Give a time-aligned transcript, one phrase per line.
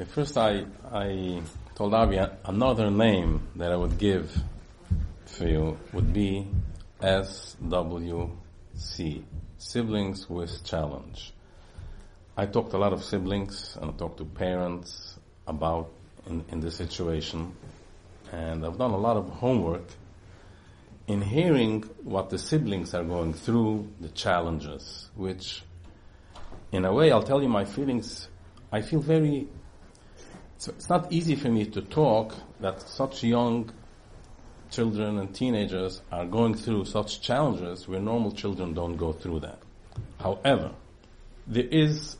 [0.00, 1.42] Okay, first I, I
[1.74, 4.34] told Avi another name that I would give
[5.26, 6.48] for you would be
[7.02, 8.32] SWC,
[9.58, 11.34] Siblings with Challenge.
[12.34, 15.90] I talked a lot of siblings and I talked to parents about
[16.26, 17.54] in, in this situation
[18.32, 19.84] and I've done a lot of homework
[21.08, 25.62] in hearing what the siblings are going through, the challenges, which
[26.72, 28.28] in a way I'll tell you my feelings,
[28.72, 29.46] I feel very
[30.60, 33.72] so it's not easy for me to talk that such young
[34.70, 39.58] children and teenagers are going through such challenges where normal children don't go through that.
[40.18, 40.72] However,
[41.46, 42.18] there is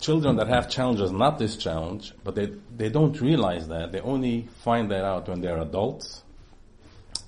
[0.00, 3.92] children that have challenges, not this challenge, but they, they don't realize that.
[3.92, 6.24] They only find that out when they're adults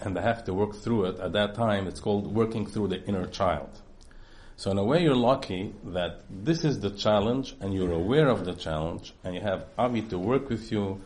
[0.01, 1.21] and they have to work through it.
[1.21, 3.71] At that time, it's called working through the inner child.
[4.59, 8.45] So in a way, you're lucky that this is the challenge, and you're aware of
[8.45, 11.01] the challenge, and you have Avi to work with you.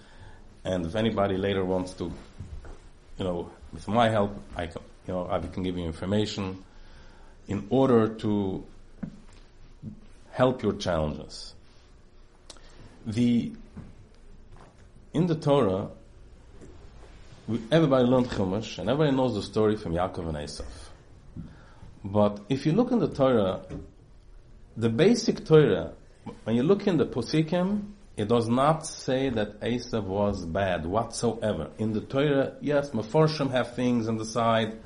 [0.65, 2.05] And if anybody later wants to,
[3.19, 6.65] you know, with my help, I can, you know, Avi can give you information
[7.47, 8.65] in order to
[10.31, 11.53] help your challenges.
[13.05, 13.53] The
[15.13, 15.91] in the Torah,
[17.71, 20.65] everybody learned Chumash, and everybody knows the story from Yaakov and Esav.
[22.05, 23.63] But if you look in the Torah,
[24.77, 25.93] the basic Torah,
[26.45, 31.71] when you look in the Posikim, it does not say that Esav was bad whatsoever.
[31.79, 34.79] In the Torah, yes, Meforshim have things on the side.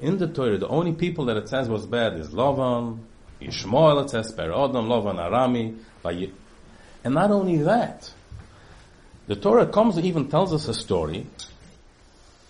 [0.00, 3.00] In the Torah, the only people that it says was bad is Lavan,
[3.40, 5.76] Ishmael, it says Per Adam, Lavan, Arami,
[7.04, 8.12] and not only that,
[9.26, 11.26] the Torah comes and even tells us a story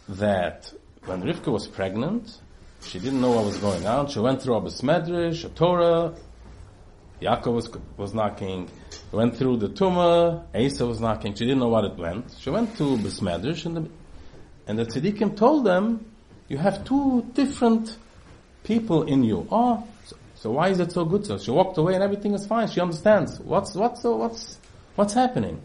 [0.08, 0.72] that
[1.04, 2.40] when Rivka was pregnant,
[2.82, 4.08] she didn't know what was going on.
[4.08, 6.14] She went through a Medrash, a Torah.
[7.20, 8.70] Yaakov was, was knocking.
[9.12, 10.44] Went through the Tumah.
[10.54, 11.34] Asa was knocking.
[11.34, 12.34] She didn't know what it went.
[12.38, 13.90] She went to Medrash and the,
[14.66, 16.06] and the tzaddikim told them,
[16.48, 17.96] you have two different
[18.64, 19.46] people in you.
[19.50, 21.26] Oh, so, so why is it so good?
[21.26, 22.68] So she walked away and everything is fine.
[22.68, 23.40] She understands.
[23.40, 24.58] What's, what's, what's,
[24.94, 25.60] what's happening?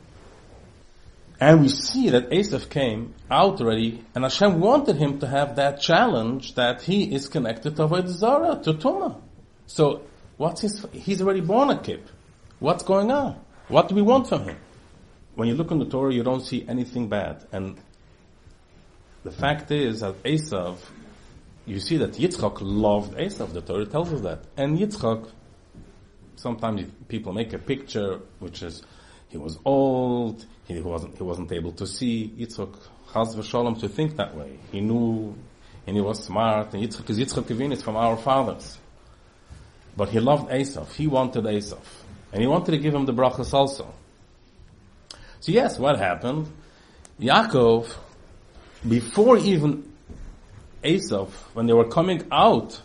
[1.44, 5.82] And we see that Esav came out already, and Hashem wanted him to have that
[5.82, 9.20] challenge that he is connected to Avodah Zarah, to Tumah.
[9.66, 10.04] So,
[10.38, 12.02] what's his, he's already born a kid.
[12.60, 13.42] What's going on?
[13.68, 14.56] What do we want from him?
[15.36, 17.46] When you look in the Torah, you don't see anything bad.
[17.52, 17.78] And
[19.26, 20.78] the fact is that Esav,
[21.66, 23.52] you see that Yitzchak loved Esav.
[23.52, 24.46] The Torah tells us that.
[24.56, 25.30] And Yitzchak,
[26.38, 28.82] sometimes people make a picture which is
[29.34, 32.32] he was old, he wasn't, he wasn't able to see.
[32.38, 32.72] Yitzchak,
[33.12, 34.60] Chaz v'sholem, to think that way.
[34.72, 35.36] He knew,
[35.88, 38.78] and he was smart, and Yitzchak is Yitzchak is from our fathers.
[39.98, 40.94] But he loved Esav.
[40.94, 41.82] He wanted Esav.
[42.32, 43.92] And he wanted to give him the brachas also.
[45.40, 46.48] So yes, what happened?
[47.20, 47.92] Yaakov,
[48.88, 49.92] before even
[50.84, 52.80] Esav, when they were coming out,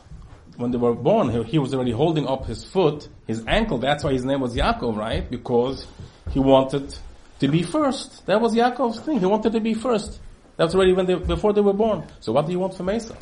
[0.56, 4.02] when they were born, he, he was already holding up his foot, his ankle, that's
[4.02, 5.30] why his name was Yaakov, right?
[5.30, 5.86] Because
[6.30, 6.96] he wanted
[7.40, 8.26] to be first.
[8.26, 9.20] That was Yaakov's thing.
[9.20, 10.20] He wanted to be first.
[10.56, 12.04] That's already when they, before they were born.
[12.20, 13.14] So what do you want from Esau?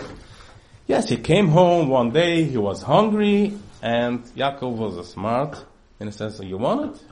[0.86, 5.62] Yes, he came home one day, he was hungry, and Yaakov was a smart,
[5.98, 7.02] and he says, you want it?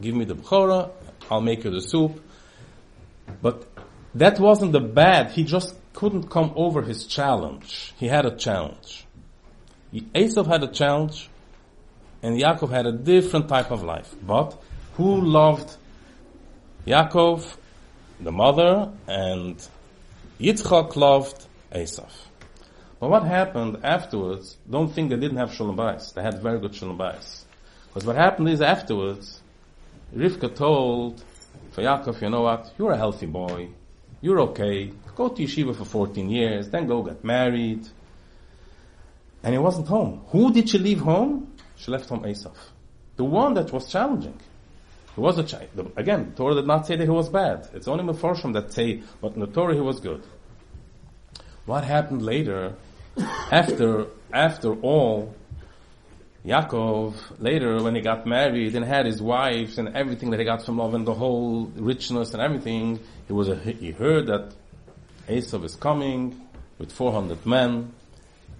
[0.00, 0.90] Give me the bchora,
[1.30, 2.22] I'll make you the soup.
[3.40, 3.66] But
[4.14, 7.94] that wasn't the bad, he just couldn't come over his challenge.
[7.96, 9.06] He had a challenge.
[10.14, 11.30] Esau had a challenge,
[12.22, 14.14] and Yaakov had a different type of life.
[14.22, 14.60] But
[14.94, 15.76] who loved
[16.86, 17.56] Yaakov,
[18.20, 19.56] the mother, and
[20.40, 22.10] Yitzchak loved Esav.
[23.00, 25.76] But what happened afterwards, don't think they didn't have Shalom.
[26.14, 26.96] They had very good Shalom.
[26.96, 29.42] Because what happened is afterwards,
[30.14, 31.22] Rivka told
[31.72, 33.70] for Yaakov, you know what, you're a healthy boy,
[34.20, 37.86] you're okay, go to yeshiva for 14 years, then go get married.
[39.42, 40.22] And he wasn't home.
[40.28, 41.51] Who did she leave home?
[41.82, 42.54] She left home Esav.
[43.16, 44.38] The one that was challenging.
[45.16, 45.92] He was a child.
[45.96, 47.68] Again, Torah did not say that he was bad.
[47.74, 50.22] It's only Meforshim that say, but in the Torah he was good.
[51.66, 52.74] What happened later,
[53.50, 55.34] after, after all,
[56.46, 60.64] Yaakov, later when he got married and had his wives and everything that he got
[60.64, 64.52] from love and the whole richness and everything, he was a, he heard that
[65.28, 66.40] Esav is coming
[66.78, 67.92] with 400 men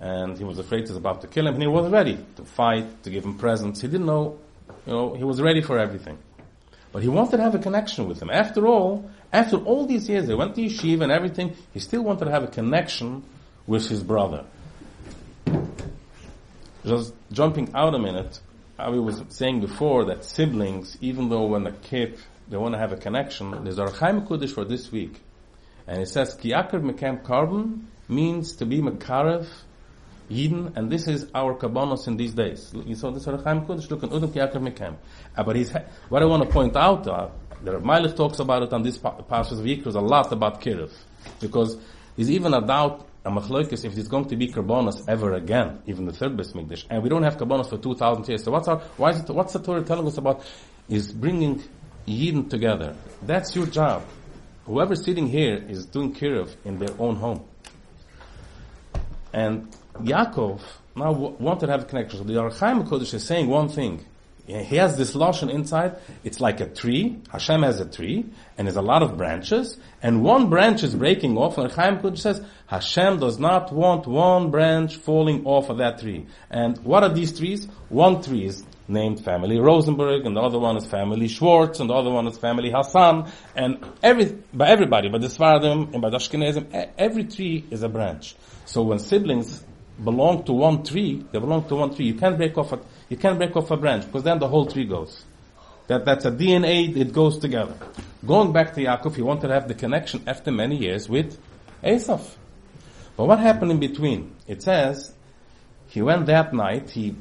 [0.03, 3.05] and he was afraid he's about to kill him, and he was ready to fight,
[3.05, 3.81] to give him presents.
[3.81, 4.37] He didn't know,
[4.85, 6.19] you know, he was ready for everything.
[6.91, 8.29] But he wanted to have a connection with him.
[8.29, 12.25] After all, after all these years, they went to yeshiva and everything, he still wanted
[12.25, 13.23] to have a connection
[13.69, 14.45] with his brother.
[16.85, 18.41] Just jumping out a minute,
[18.77, 22.93] I was saying before that siblings, even though when a kid, they want to have
[22.93, 25.21] a connection, there's a Chaim Kudish for this week.
[25.87, 29.47] And it says, Kiyakar Mekem Carbon means to be Mekarev
[30.31, 32.73] Yidden, and this is our kabbanos in these days.
[32.75, 34.97] You saw this Chaim Kudish, look at Udum Kiyakar Mekem.
[35.37, 35.73] Uh, but he's,
[36.09, 37.29] what I want to point out, uh,
[37.63, 40.93] the Meilich talks about it on this Parshas of Yikros a lot about Kirov.
[41.41, 41.77] Because
[42.17, 46.07] there's even a doubt, a machloikis, if it's going to be karbonos ever again, even
[46.07, 46.87] the third Beis Mikdash.
[46.91, 48.43] And we don't have karbonos for 2,000 years.
[48.43, 50.45] So what's our, why is it, what's the Torah telling us about?
[50.89, 51.63] Is bringing
[52.07, 52.97] Yidden together.
[53.23, 54.05] That's your job.
[54.67, 57.45] Whoever's sitting here is doing Kirov in their own home.
[59.33, 60.61] And Yaakov
[60.97, 62.19] now wanted to have a connection.
[62.19, 64.05] So the Archaim Kodesh is saying one thing.
[64.45, 65.97] He has this lotion inside.
[66.25, 67.21] It's like a tree.
[67.31, 68.27] Hashem has a tree,
[68.59, 71.59] and there's a lot of branches, and one branch is breaking off.
[71.59, 76.27] And Chaim Kodesh says Hashem does not want one branch falling off of that tree.
[76.51, 77.69] And what are these trees?
[77.89, 81.95] One tree is named family Rosenberg, and the other one is family Schwartz, and the
[81.95, 86.17] other one is family Hassan, and every by everybody, by the Sfardim and by the
[86.19, 88.35] Ashkenazim, every tree is a branch.
[88.67, 89.65] So when siblings
[90.03, 92.07] belong to one tree, they belong to one tree.
[92.07, 94.67] You can't break off a you can't break off a branch because then the whole
[94.67, 95.25] tree goes.
[95.89, 97.75] That, that's a DNA, it goes together.
[98.25, 101.39] Going back to Yaakov, he wanted to have the connection after many years with
[101.83, 102.37] Esav.
[103.17, 104.35] But what happened in between?
[104.47, 105.13] It says,
[105.89, 107.15] he went that night, he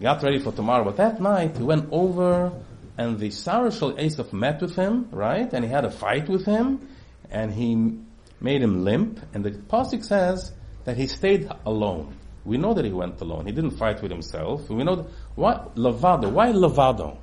[0.00, 2.52] got ready for tomorrow, but that night he went over
[2.96, 5.52] and the Saro shel Esav met with him, right?
[5.52, 6.88] And he had a fight with him,
[7.30, 7.98] and he
[8.40, 10.52] made him limp, and the Pasuk says
[10.86, 12.16] that he stayed alone.
[12.44, 13.44] We know that he went alone.
[13.46, 14.70] He didn't fight with himself.
[14.70, 16.30] We know why Lavado.
[16.30, 17.18] Why Lavado?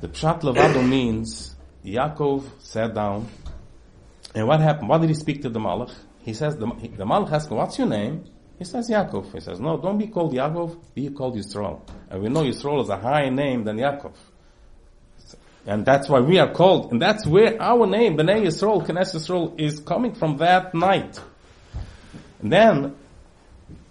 [0.00, 1.54] The pshat Lavado means
[1.84, 3.28] Yaakov sat down,
[4.34, 4.88] and what happened?
[4.88, 5.94] Why did he speak to the Malach?
[6.22, 8.24] He says the, the Malach asks him, "What's your name?"
[8.58, 9.32] He says Yaakov.
[9.32, 10.76] He says, "No, don't be called Yaakov.
[10.92, 14.14] Be called Yisrael." And we know Yisrael is a higher name than Yaakov.
[15.66, 19.60] And that's why we are called, and that's where our name, Bnei Yisrael, Knesset Yisrael,
[19.60, 21.20] is coming from that night.
[22.40, 22.96] And then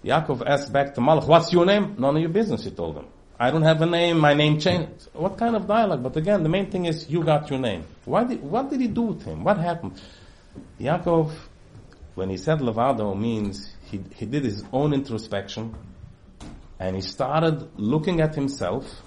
[0.04, 1.96] Yaakov asked back to Malach, what's your name?
[1.98, 3.06] None of your business, he told him.
[3.38, 5.08] I don't have a name, my name changed.
[5.12, 6.02] What kind of dialogue?
[6.02, 7.84] But again, the main thing is you got your name.
[8.06, 9.44] Why did, what did he do with him?
[9.44, 10.00] What happened?
[10.80, 11.32] Yaakov,
[12.14, 15.74] when he said Levado means he, he did his own introspection
[16.78, 19.02] and he started looking at himself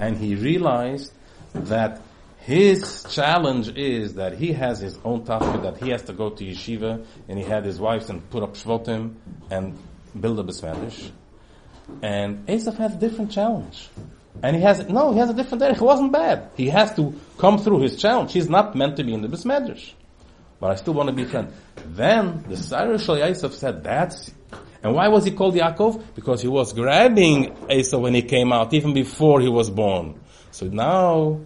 [0.00, 1.12] and he realized
[1.54, 2.00] that
[2.40, 6.44] his challenge is that he has his own tafkid, that he has to go to
[6.44, 9.14] yeshiva and he had his wives and put up shvotim
[9.50, 9.78] and
[10.18, 11.10] build a besmedish.
[12.02, 13.88] And Esav has a different challenge.
[14.42, 15.76] And he has, no, he has a different derech.
[15.76, 16.50] It wasn't bad.
[16.56, 18.32] He has to come through his challenge.
[18.32, 19.92] He's not meant to be in the besmedish.
[20.60, 21.52] But I still want to be a friend.
[21.84, 24.30] Then the Cyrus Yosef said, that's,
[24.82, 26.14] and why was he called Yaakov?
[26.14, 30.20] Because he was grabbing Esau when he came out, even before he was born.
[30.52, 31.40] So now,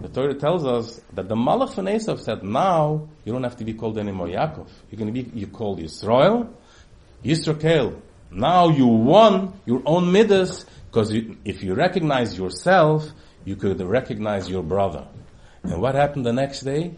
[0.00, 3.64] the Torah tells us that the Malach von Esau said, now, you don't have to
[3.64, 4.68] be called anymore Yaakov.
[4.90, 6.54] You're going to be, you called Israel,
[7.24, 8.00] Yisrael,
[8.30, 11.12] now you won your own midas, because
[11.44, 13.08] if you recognize yourself,
[13.44, 15.06] you could recognize your brother.
[15.62, 16.94] And what happened the next day?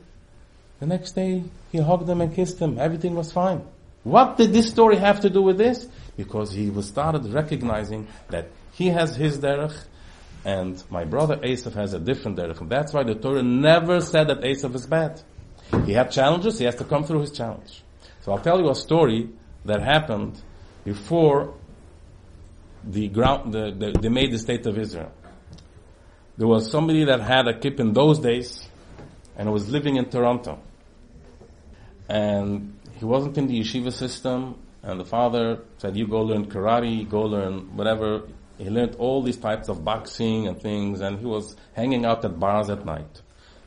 [0.80, 2.78] The next day, he hugged him and kissed him.
[2.78, 3.62] Everything was fine.
[4.04, 5.88] What did this story have to do with this?
[6.16, 9.76] Because he was started recognizing that he has his derech,
[10.44, 12.68] and my brother Esav has a different derech.
[12.68, 15.22] That's why the Torah never said that Esav is bad.
[15.86, 17.82] He had challenges, he has to come through his challenge.
[18.22, 19.30] So I'll tell you a story
[19.64, 20.40] that happened
[20.84, 21.54] before
[22.84, 25.12] the ground, the, the, they made the state of Israel.
[26.36, 28.68] There was somebody that had a kip in those days
[29.36, 30.58] and was living in Toronto.
[32.08, 37.08] And he wasn't in the yeshiva system and the father said, you go learn karate,
[37.08, 38.28] go learn whatever.
[38.58, 42.38] He learned all these types of boxing and things and he was hanging out at
[42.38, 43.22] bars at night.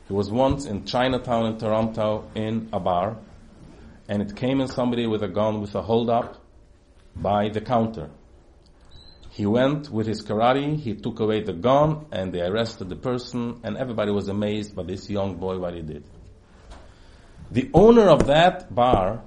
[0.06, 3.16] He was once in Chinatown in Toronto in a bar
[4.08, 6.40] and it came in somebody with a gun with a hold up
[7.14, 8.10] by the counter.
[9.30, 13.60] He went with his karate, he took away the gun, and they arrested the person,
[13.62, 16.02] and everybody was amazed by this young boy what he did.
[17.50, 19.22] The owner of that bar,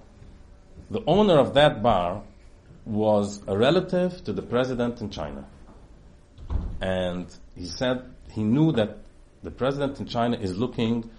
[0.89, 2.23] the owner of that bar
[2.85, 5.45] was a relative to the president in China.
[6.81, 8.97] And he said he knew that
[9.43, 11.09] the president in China is looking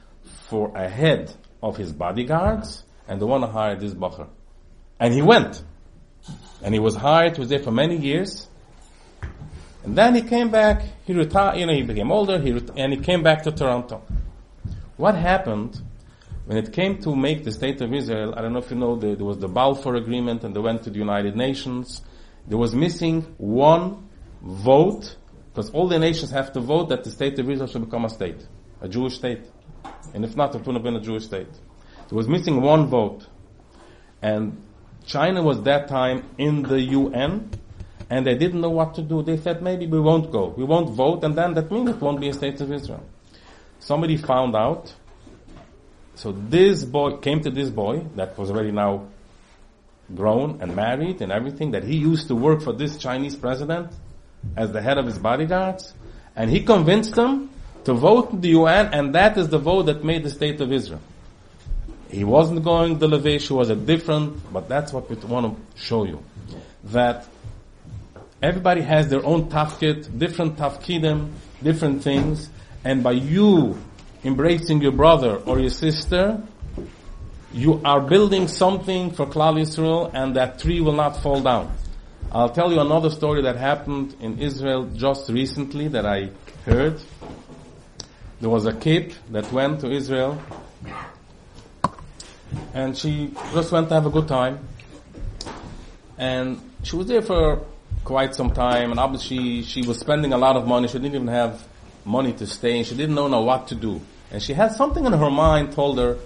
[0.49, 4.29] for a head of his bodyguards and they want to hire this bacher.
[4.99, 5.63] And he went.
[6.63, 8.49] And he was hired, he was there for many years.
[9.85, 12.93] And then he came back, he retired, you know, he became older, he ret- and
[12.93, 14.03] he came back to Toronto.
[14.97, 15.81] What happened
[16.47, 18.35] when it came to make the state of Israel?
[18.37, 20.83] I don't know if you know, the, there was the Balfour Agreement and they went
[20.85, 22.03] to the United Nations.
[22.47, 24.09] There was missing one
[24.43, 25.17] vote
[25.53, 28.09] Because all the nations have to vote that the state of Israel should become a
[28.09, 28.47] state,
[28.81, 29.43] a Jewish state.
[30.15, 31.53] And if not, it would have been a Jewish state.
[32.09, 33.27] There was missing one vote.
[34.23, 34.63] And
[35.05, 37.51] China was that time in the UN,
[38.09, 39.23] and they didn't know what to do.
[39.23, 40.55] They said, maybe we won't go.
[40.57, 43.05] We won't vote, and then that means it won't be a state of Israel.
[43.79, 44.95] Somebody found out.
[46.23, 49.09] So this boy came to this boy that was already now
[50.15, 53.91] grown and married and everything, that he used to work for this Chinese president
[54.57, 55.93] as the head of his bodyguards,
[56.37, 57.51] and he convinced them
[57.87, 60.71] to vote in the UN, and that is the vote that made the state of
[60.71, 61.01] Israel.
[62.09, 65.83] He wasn't going the Levish, he was a different, but that's what we want to
[65.83, 66.23] show you.
[66.85, 67.27] That
[68.41, 71.33] everybody has their own tafkid, different tafkidim,
[71.65, 72.49] different things,
[72.85, 73.77] and by you
[74.25, 76.43] embracing your brother or your sister,
[77.53, 81.77] you are building something for Klal Yisrael and that tree will not fall down.
[82.31, 86.31] I'll tell you another story that happened in Israel just recently that I
[86.65, 86.99] heard.
[88.41, 90.41] There was a kid that went to Israel
[92.73, 94.61] and she just went to have a good time.
[96.17, 97.67] And she was there for
[98.05, 100.89] quite some time and obviously she was spending a lot of money.
[100.89, 101.63] She didn't even have
[102.05, 104.01] money to stay and she didn't know, know what to do.
[104.33, 106.17] And she had something in her mind told her,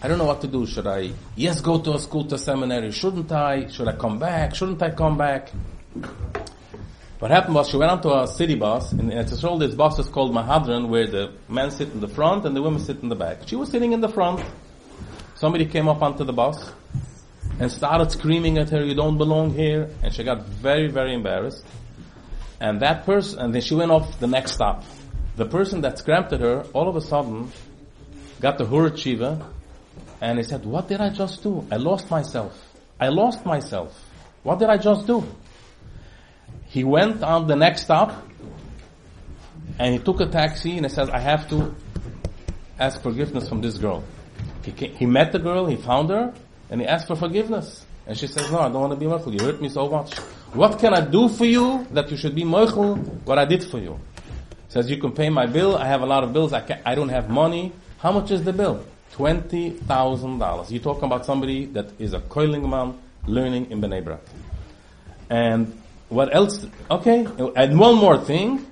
[0.00, 0.66] I don't know what to do.
[0.66, 2.92] Should I, yes, go to a school, to a seminary?
[2.92, 3.66] Shouldn't I?
[3.68, 4.54] Should I come back?
[4.54, 5.50] Shouldn't I come back?
[7.18, 10.08] What happened was she went onto a city bus, and it's all this bus is
[10.08, 13.16] called Mehadrin, where the men sit in the front and the women sit in the
[13.16, 13.48] back.
[13.48, 14.44] She was sitting in the front.
[15.34, 16.70] Somebody came up onto the bus
[17.58, 19.90] and started screaming at her, you don't belong here.
[20.02, 21.64] And she got very, very embarrassed.
[22.60, 24.84] And that person, and then she went off the next stop.
[25.36, 27.50] The person that screamed at her, all of a sudden,
[28.40, 29.44] got the Hur Chiva,
[30.20, 31.66] and he said, what did I just do?
[31.70, 32.58] I lost myself.
[33.00, 33.92] I lost myself.
[34.42, 35.24] What did I just do?
[36.66, 38.26] He went on the next stop
[39.78, 41.74] and he took a taxi and he says, I have to
[42.78, 44.04] ask forgiveness from this girl.
[44.64, 46.32] He, came, he met the girl, he found her,
[46.70, 47.84] and he asked for forgiveness.
[48.06, 49.38] And she says, no, I don't want to be mochel.
[49.38, 50.16] You hurt me so much.
[50.52, 53.78] What can I do for you that you should be mochel what I did for
[53.78, 53.98] you?
[54.68, 55.76] Says, you can pay my bill.
[55.76, 56.52] I have a lot of bills.
[56.52, 57.72] I, can, I don't have money.
[57.98, 58.84] How much is the bill?
[59.14, 60.70] $20,000.
[60.70, 64.20] You're talking about somebody that is a coiling man learning in Bnei Brak.
[65.30, 66.66] And what else?
[66.90, 68.66] Okay, and one more thing.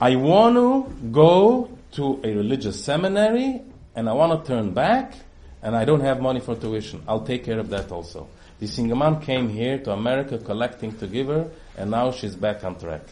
[0.00, 3.62] I want to go to a religious seminary
[3.94, 5.14] and I want to turn back
[5.62, 7.02] and I don't have money for tuition.
[7.08, 8.28] I'll take care of that also.
[8.58, 12.78] The Singaman came here to America collecting to give her and now she's back on
[12.78, 13.02] track.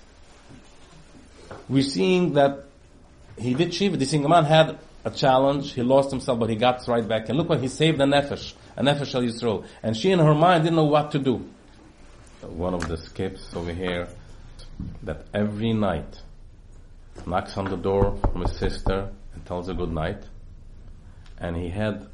[1.69, 2.65] We're seeing that
[3.39, 3.97] he did shiva.
[3.97, 5.73] The man had a challenge.
[5.73, 7.29] He lost himself, but he got right back.
[7.29, 9.67] And look what he saved a nefesh, a nefesh al Yisrael.
[9.83, 11.49] And she in her mind didn't know what to do.
[12.43, 14.09] One of the skips over here,
[15.03, 16.21] that every night
[17.27, 20.23] knocks on the door from his sister and tells her good night.
[21.39, 22.07] And he had,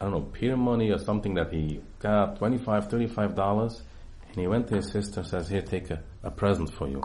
[0.00, 3.80] I don't know, peer money or something that he got, 25 $35.
[4.28, 7.02] And he went to his sister and says, here, take a, a present for you.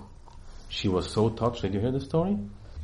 [0.70, 1.64] She was so touched.
[1.64, 2.38] Did you hear the story?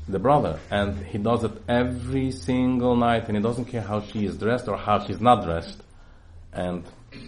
[0.07, 4.25] the brother, and he does it every single night, and he doesn't care how she
[4.25, 5.81] is dressed or how she's not dressed.
[6.53, 6.83] And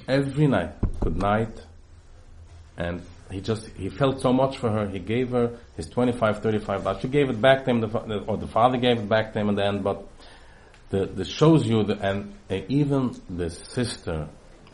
[0.08, 1.60] every night, good night,
[2.78, 6.84] and he just, he felt so much for her, he gave her his 25, 35
[6.84, 7.02] dollars.
[7.02, 7.84] She gave it back to him,
[8.28, 10.08] or the father gave it back to him in the end, but
[10.90, 12.34] the, the shows you, the, and
[12.70, 14.30] even the sister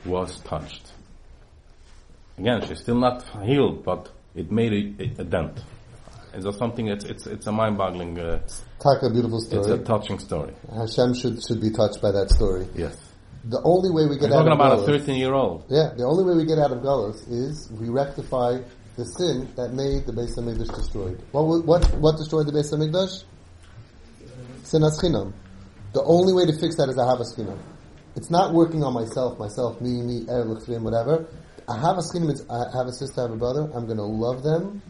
[0.06, 0.92] was touched.
[2.38, 5.62] Again, she's still not healed, but it made a, a dent.
[6.34, 6.88] Is that something?
[6.88, 8.20] It's it's it's a mind-boggling.
[8.20, 8.40] Uh,
[8.84, 9.62] a beautiful story.
[9.62, 10.54] It's a touching story.
[10.74, 12.68] Hashem should should be touched by that story.
[12.76, 12.98] Yes.
[13.46, 15.66] The only way we get We're out talking of about a thirteen-year-old.
[15.70, 18.60] yeah, the only way we get out of Galus is we rectify
[18.96, 21.22] the sin that made the Beis Hamikdash destroyed.
[21.32, 23.24] What what what destroyed the Beis Hamikdash?
[24.64, 25.34] Sinas chinam.
[25.94, 27.60] The only way to fix that is ahavas chinam.
[28.16, 31.28] It's not working on myself, myself, me, me, erev, l'chrim,
[31.66, 31.96] whatever.
[31.98, 33.70] Ahavas chinam is I have a sister, I have a brother.
[33.74, 34.82] I'm going to love them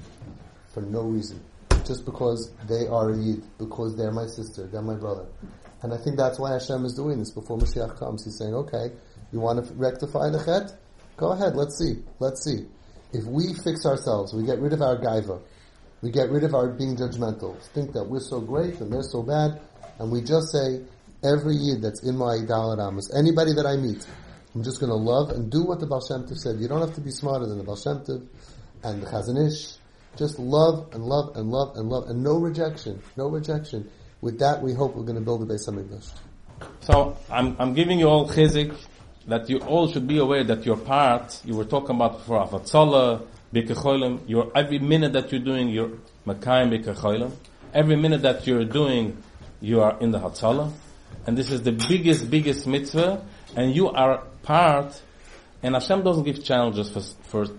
[0.73, 1.41] for no reason,
[1.85, 5.25] just because they are a yid, because they're my sister, they're my brother.
[5.81, 8.23] And I think that's why Hashem is doing this before Mashiach comes.
[8.23, 8.91] He's saying, okay,
[9.31, 10.77] you want to rectify the chet?
[11.17, 12.65] Go ahead, let's see, let's see.
[13.11, 15.39] If we fix ourselves, we get rid of our gaiva,
[16.01, 19.21] we get rid of our being judgmental, think that we're so great and they're so
[19.21, 19.61] bad,
[19.99, 20.81] and we just say,
[21.23, 24.05] every yid that's in my Dalit anybody that I meet,
[24.55, 26.59] I'm just going to love and do what the Baal Shem Tov said.
[26.59, 28.25] You don't have to be smarter than the Baal Shem Tov
[28.83, 29.75] and the Chazon Ish.
[30.15, 33.89] Just love and love and love and love and no rejection, no rejection.
[34.21, 36.11] With that, we hope we're going to build a Beis Hamikdash.
[36.81, 38.75] So I'm I'm giving you all chizik
[39.27, 43.25] that you all should be aware that your part you were talking about for avatzola,
[43.53, 45.91] bikecholim, your every minute that you're doing, you're
[46.25, 47.33] Makayim b'kacholim.
[47.73, 49.17] Every minute that you're doing,
[49.59, 50.71] you are in the Hatzalah.
[51.25, 53.25] And this is the biggest, biggest mitzvah.
[53.55, 55.01] And you are part,
[55.63, 57.53] and Hashem doesn't give challenges for, for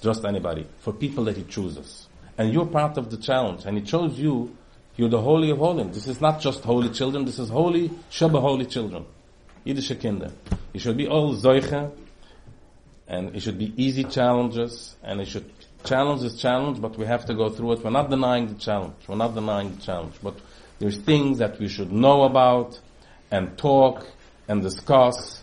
[0.00, 2.08] just anybody, for people that He chooses.
[2.36, 3.66] And you're part of the challenge.
[3.66, 4.56] And He chose you,
[4.96, 5.94] you're the holy of holies.
[5.94, 9.04] This is not just holy children, this is holy, Shabbat holy children.
[9.64, 10.32] Yiddish Kinder.
[10.72, 11.92] You should be all Zoiche,
[13.06, 15.50] and it should be easy challenges, and it should
[15.84, 17.84] challenge is challenge, but we have to go through it.
[17.84, 18.94] We're not denying the challenge.
[19.06, 20.34] We're not denying the challenge, but
[20.78, 22.80] there's things that we should know about
[23.30, 24.06] and talk
[24.48, 25.42] and discuss.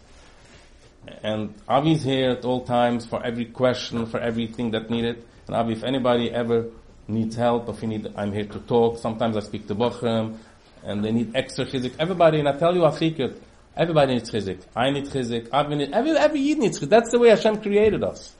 [1.23, 5.23] And Avi's here at all times for every question, for everything that needed.
[5.47, 6.67] And Avi, if anybody ever
[7.07, 8.97] needs help, if you need, I'm here to talk.
[8.99, 10.37] Sometimes I speak to bochurim,
[10.83, 11.93] and they need extra chizik.
[11.99, 13.41] Everybody, and I tell you a secret,
[13.75, 14.61] everybody needs chizik.
[14.75, 15.49] I need chizik.
[15.51, 16.89] Avi need, every, every Yid needs chizik.
[16.89, 18.35] That's the way Hashem created us.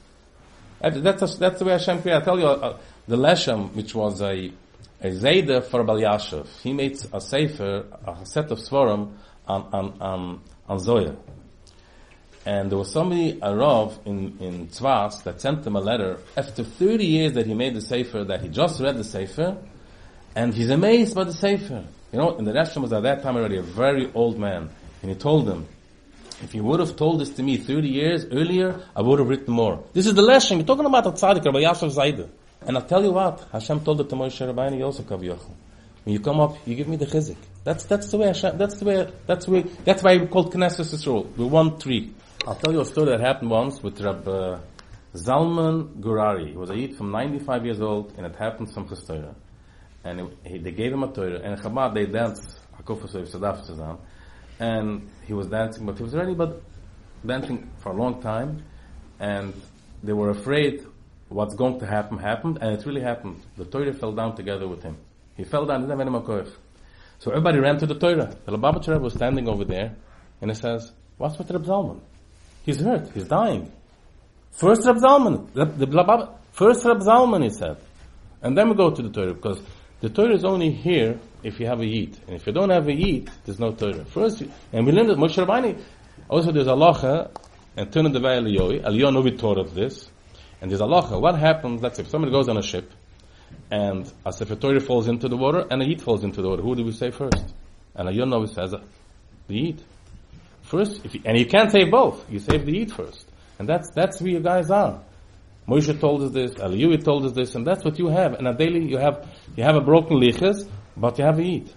[0.80, 2.22] That's, that's the way Hashem created.
[2.22, 4.52] I tell you, uh, the Leshem, which was a,
[5.02, 9.14] a Zayda for Bal Yashav, he made a sefer, a set of Svarim
[9.48, 11.16] on, on, on, on Zohar.
[12.48, 16.64] And there was somebody, a Rav in, in Tzfas, that sent him a letter after
[16.64, 19.58] 30 years that he made the Sefer, that he just read the Sefer,
[20.34, 21.84] and he's amazed by the Sefer.
[22.14, 24.70] You know, and the Leshem was at that time already a very old man,
[25.02, 25.68] and he told him,
[26.42, 29.54] if you would have told this to me 30 years earlier, I would have written
[29.54, 29.84] more.
[29.92, 30.60] This is the lesson.
[30.60, 32.30] You're talking about a tzaddik, Rabbi Yasser Zayda.
[32.62, 35.52] And I'll tell you what, Hashem told it to Moshe Rabbeinu Kaviyachim.
[36.06, 37.36] When you come up, you give me the chizik.
[37.66, 40.50] That's, that's the way Hashem, that's the way, that's the way, that's why we call
[40.50, 41.28] Knesset Yisrael.
[41.36, 42.14] We're one tree.
[42.48, 44.62] I'll tell you a story that happened once with Rabbi uh,
[45.14, 46.52] Zalman Gurari.
[46.52, 49.36] He was a Yid from 95 years old, and it happened some Torah.
[50.06, 54.00] And he, they gave him a Torah, and in Chabad they danced, Hakofas Sadaf Tzazam
[54.62, 56.62] and he was dancing, but he was already but
[57.26, 58.64] dancing for a long time,
[59.20, 59.54] and
[60.02, 60.86] they were afraid
[61.28, 63.42] what's going to happen happened, and it really happened.
[63.58, 64.96] The Torah fell down together with him.
[65.36, 66.50] He fell down, didn't have any
[67.20, 68.34] So everybody ran to the Torah.
[68.46, 69.98] The Lubavitcher Rebbe was standing over there,
[70.40, 72.00] and he says, what's with Reb Zalman?
[72.68, 73.72] He's hurt, he's dying.
[74.52, 77.78] First Reb Zalman, the, first Reb Zalman, he said.
[78.42, 79.62] And then we go to the Torah, because
[80.02, 82.20] the Torah is only here if you have a Yid.
[82.28, 84.04] And if you don't have a Yid, there's no Torah.
[84.04, 85.82] First, and we learned that Moshe Rabbeinu,
[86.28, 87.32] also there's Allah,
[87.78, 88.84] and turn the way Eliyoi.
[88.84, 90.10] Eliyoi we taught of this.
[90.60, 91.18] And there's Allah.
[91.18, 92.92] What happens, let's say, if somebody goes on a ship,
[93.72, 96.64] and a Sefer Torah falls into the water, and a Yid falls into the water,
[96.64, 97.54] who do we say first?
[97.96, 98.76] And Eliyoi know says,
[99.48, 99.82] the Yid.
[100.68, 102.30] First, you, and you can't save both.
[102.30, 103.26] You save the Yid first.
[103.58, 105.02] And that's, that's where you guys are.
[105.68, 108.34] Moshe told us this, Eliyahu told us this, and that's what you have.
[108.34, 111.74] And a daily, you have, you have a broken luchos, but you have to eat.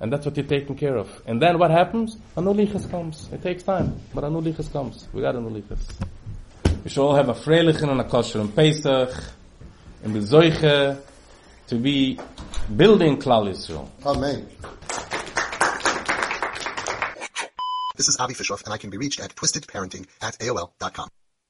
[0.00, 1.22] And that's what you're taking care of.
[1.26, 2.16] And then what happens?
[2.36, 3.28] A new comes.
[3.32, 5.08] It takes time, but a new comes.
[5.12, 5.64] We got a new.
[6.84, 9.10] We should all have a freilichen and a kosher and Pesach,
[10.02, 11.00] and with Zoiche,
[11.68, 12.18] to be
[12.76, 13.88] building Klal Yisrael.
[14.04, 14.46] Amen.
[17.96, 21.08] This is Avi Fishoff, and I can be reached at twistedparenting at AOL.com.